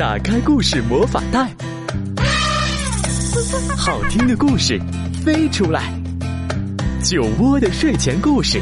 [0.00, 1.54] 打开故事魔法袋，
[3.76, 4.80] 好听的故事
[5.22, 5.92] 飞出来。
[7.02, 8.58] 酒窝的睡前故事，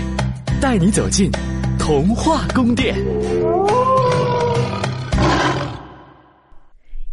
[0.60, 1.30] 带你走进
[1.78, 2.96] 童话宫殿。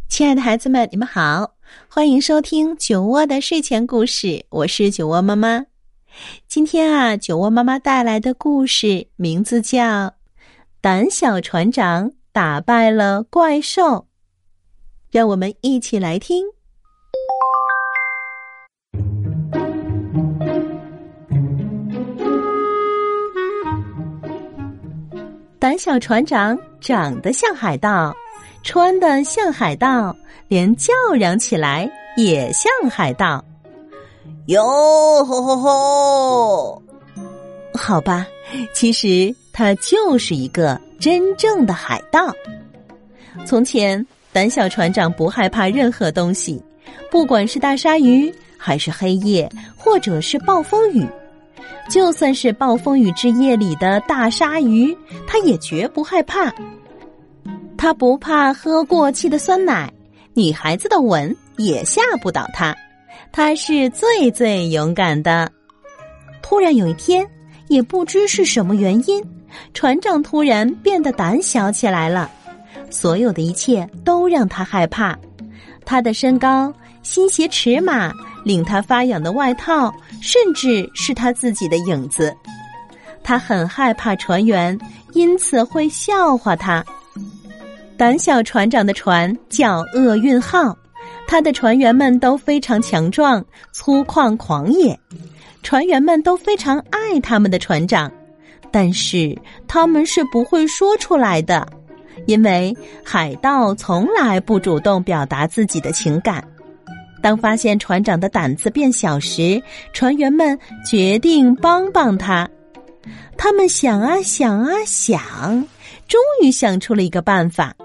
[0.09, 1.51] 亲爱的孩子们，你们好，
[1.87, 5.63] 欢迎收听酒窝的睡前故事，我是酒窝妈妈。
[6.47, 9.83] 今天啊，酒窝妈妈带来的故事名字叫
[10.81, 13.83] 《胆小船长打败了怪兽》。
[15.15, 16.45] 让我们一起来听。
[25.57, 28.13] 胆小船长长得像海盗，
[28.61, 30.13] 穿的像海盗，
[30.49, 33.41] 连叫嚷起来也像海盗。
[34.47, 34.61] 哟
[35.23, 36.83] 吼吼吼！
[37.73, 38.27] 好吧，
[38.73, 42.33] 其实他就是一个真正的海盗。
[43.45, 44.05] 从前。
[44.35, 46.61] 胆小船长不害怕任何东西，
[47.09, 51.07] 不管是大鲨鱼，还是黑夜，或者是暴风雨。
[51.89, 54.93] 就算是暴风雨之夜里的大鲨鱼，
[55.25, 56.53] 他也绝不害怕。
[57.77, 59.89] 他不怕喝过期的酸奶，
[60.33, 62.75] 女孩子的吻也吓不倒他。
[63.31, 65.49] 他是最最勇敢的。
[66.41, 67.25] 突然有一天，
[67.69, 69.23] 也不知是什么原因，
[69.73, 72.29] 船长突然变得胆小起来了。
[72.95, 75.19] 所有的一切都让他害怕，
[75.83, 78.13] 他的身高、新鞋尺码、
[78.45, 82.33] 令他发痒的外套，甚至是他自己的影子。
[83.21, 84.79] 他很害怕船员，
[85.11, 86.81] 因此会笑话他。
[87.97, 90.73] 胆小船长的船叫厄运号，
[91.27, 93.43] 他的船员们都非常强壮、
[93.73, 94.97] 粗犷、狂野，
[95.63, 98.09] 船员们都非常爱他们的船长，
[98.71, 99.37] 但是
[99.67, 101.67] 他们是不会说出来的。
[102.25, 106.43] 因为海盗从来不主动表达自己的情感。
[107.21, 109.61] 当发现船长的胆子变小时，
[109.93, 112.47] 船员们决定帮帮他。
[113.37, 115.19] 他们想啊想啊想，
[116.07, 117.75] 终于想出了一个办法：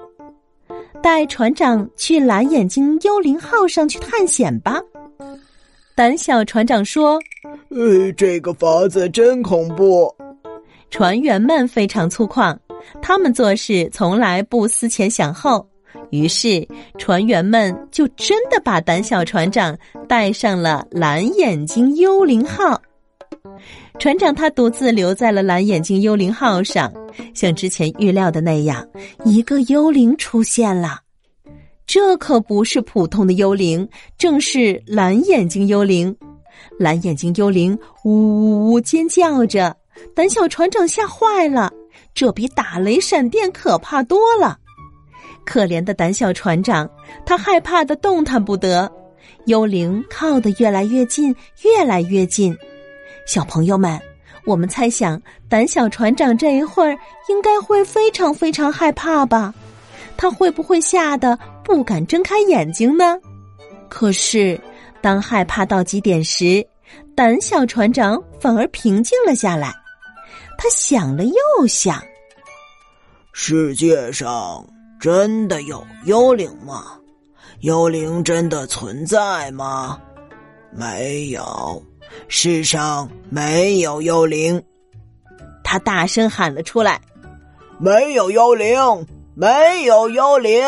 [1.03, 4.81] 带船长去蓝眼睛幽灵号上去探险吧。
[5.95, 7.19] 胆小船长说
[7.71, 10.15] ：“呃，这个法子真恐怖。”
[10.91, 12.57] 船员们非常粗犷。
[13.03, 15.67] 他们做事从来不思前想后，
[16.11, 16.67] 于是
[16.99, 19.77] 船员们就真的把胆小船长
[20.09, 22.81] 带上了蓝眼睛幽灵号。
[23.99, 26.93] 船长他独自留在了蓝眼睛幽灵号上，
[27.35, 28.87] 像之前预料的那样，
[29.25, 31.01] 一个幽灵出现了。
[31.87, 36.15] 这可不是普通的幽灵，正是蓝眼睛幽灵。
[36.79, 39.75] 蓝眼睛幽灵呜呜呜尖叫着，
[40.15, 41.71] 胆小船长吓坏了。
[42.15, 44.59] 这比打雷闪电可怕多了。
[45.45, 46.89] 可怜的胆小船长，
[47.25, 48.91] 他害怕的动弹不得。
[49.47, 52.57] 幽灵靠得越来越近，越来越近。
[53.27, 53.99] 小朋友们，
[54.45, 56.97] 我们猜想，胆小船长这一会儿
[57.29, 59.55] 应该会非常非常害怕吧？
[60.17, 63.19] 他会不会吓得不敢睁开眼睛呢？
[63.89, 64.61] 可是，
[65.01, 66.65] 当害怕到极点时，
[67.15, 69.75] 胆小船长反而平静了下来。
[70.63, 72.03] 他想了又想：
[73.33, 74.63] 世界上
[75.01, 76.99] 真的有幽灵吗？
[77.61, 79.99] 幽灵真的存在吗？
[80.71, 81.83] 没有，
[82.29, 84.63] 世上没有幽灵。
[85.65, 87.01] 他大声喊了出来
[87.81, 88.77] ：“没有幽灵，
[89.35, 90.63] 没有幽灵，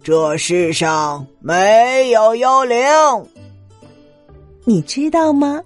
[0.00, 2.78] 这世上没有幽灵。”
[4.62, 5.60] 你知道吗？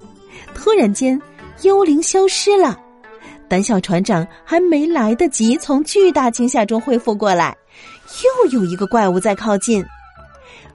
[0.54, 1.20] 突然间，
[1.60, 2.80] 幽灵消失了。
[3.48, 7.56] 胆小船长还没来得及从巨大惊吓中恢复过来，
[8.24, 9.84] 又有一个怪物在靠近。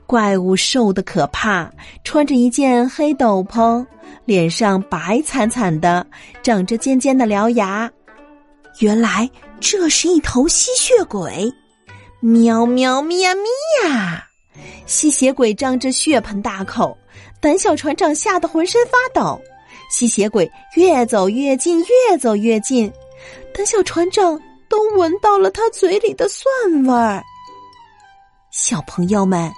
[0.05, 1.71] 怪物瘦的可怕，
[2.03, 3.85] 穿着一件黑斗篷，
[4.25, 6.05] 脸上白惨惨的，
[6.41, 7.89] 长着尖尖的獠牙。
[8.79, 9.29] 原来
[9.59, 11.51] 这是一头吸血鬼！
[12.19, 14.25] 喵喵咪呀咪呀！
[14.85, 16.97] 吸血鬼张着血盆大口，
[17.39, 19.39] 胆小船长吓得浑身发抖。
[19.93, 22.91] 吸血鬼越走越近，越走越近，
[23.53, 27.23] 胆小船长都闻到了他嘴里的蒜味儿。
[28.49, 29.51] 小朋友们，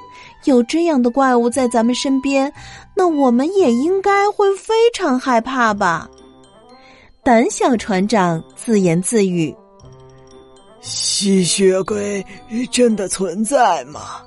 [0.43, 2.51] 有这样的怪物在咱们身边，
[2.93, 6.09] 那我们也应该会非常害怕吧？
[7.23, 9.55] 胆小船长自言自语
[10.81, 12.23] ：“吸血鬼
[12.69, 14.21] 真的存在吗？”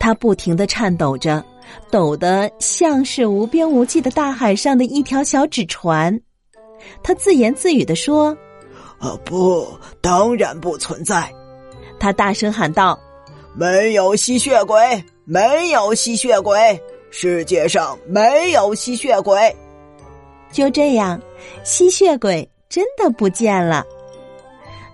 [0.00, 1.44] 他不停的颤抖着。
[1.90, 6.20] 抖得像是无边无际的大海上的一条小纸船，
[7.02, 8.36] 他自言自语地说
[8.98, 9.66] ：“啊，不，
[10.00, 11.32] 当然不存在。”
[11.98, 12.98] 他大声喊道
[13.54, 16.80] ：“没有吸血鬼，没有吸血鬼，
[17.10, 19.54] 世界上没有吸血鬼。
[20.52, 21.20] 就这样，
[21.64, 23.84] 吸血鬼真的不见了。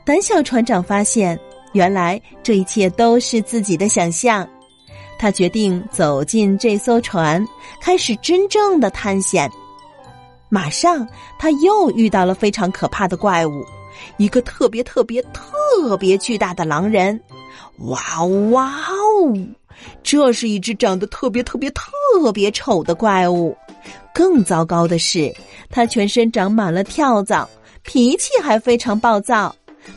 [0.04, 1.38] 胆小船长发现，
[1.72, 4.48] 原来这一切都是自己的想象。
[5.18, 7.44] 他决定走进这艘船，
[7.80, 9.50] 开始真正的探险。
[10.48, 11.06] 马上，
[11.38, 13.64] 他又遇到了非常可怕的怪物，
[14.16, 17.20] 一个特别特别特别巨大的狼人。
[17.78, 19.36] 哇哦哇哦！
[20.02, 23.56] 这是一只长得特别特别特别丑的怪物。
[24.14, 25.34] 更糟糕的是，
[25.68, 27.46] 它全身长满了跳蚤，
[27.82, 29.54] 脾气还非常暴躁。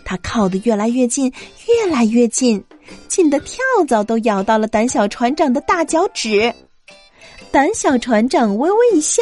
[0.10, 1.32] 它靠得越来越近，
[1.68, 2.64] 越来越近。
[3.08, 6.52] 近的跳蚤都咬到了胆小船长的大脚趾，
[7.52, 9.22] 胆小船长微微一笑，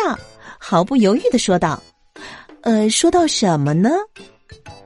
[0.58, 1.84] 毫不犹豫的说道
[2.64, 3.90] ：“呃，说到什么呢？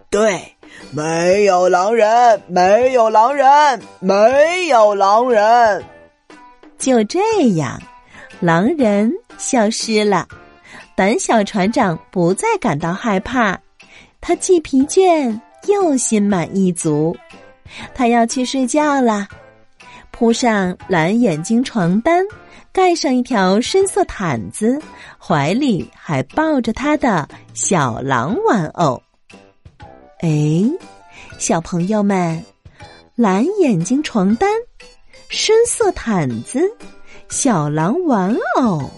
[0.10, 0.42] 对，
[0.90, 5.86] 没有狼人，没有狼人，没有狼人。
[6.80, 7.20] 就这
[7.58, 7.80] 样，
[8.40, 10.28] 狼人消失了，
[10.96, 13.56] 胆小船长不再感到害怕，
[14.20, 17.16] 他既疲倦又心满意足。”
[17.96, 19.28] 他要去睡觉啦，
[20.12, 22.26] 铺上蓝眼睛床单，
[22.74, 24.78] 盖上一条深色毯子，
[25.18, 29.02] 怀里还抱着他的小狼玩偶。
[30.20, 30.30] 哎，
[31.38, 32.44] 小朋友们，
[33.16, 34.50] 蓝眼睛床单、
[35.30, 36.62] 深色毯子、
[37.30, 38.90] 小狼玩偶，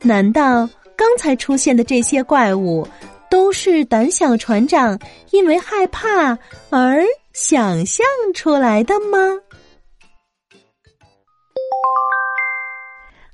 [0.00, 2.88] 难道刚才出现的这些怪物
[3.32, 5.00] 都是胆小船长
[5.30, 6.38] 因为害怕
[6.68, 7.02] 而？
[7.32, 9.18] 想象出来的吗？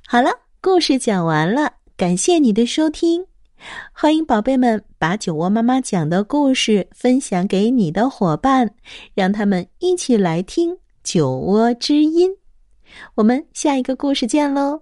[0.07, 0.31] 好了，
[0.61, 3.25] 故事讲完了，感谢你的收听，
[3.91, 8.73] 欢迎宝贝们把酒窝妈妈讲的故事分享给你的伙伴，
[9.13, 12.31] 让他们一起来听酒窝之音。
[13.15, 14.81] 我们下一个故事见喽！